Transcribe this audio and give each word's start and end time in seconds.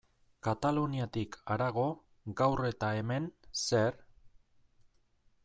Kataluniatik 0.45 1.37
harago, 1.55 1.83
gaur 2.41 2.65
eta 2.71 2.91
hemen, 3.03 3.29
zer? 3.67 4.01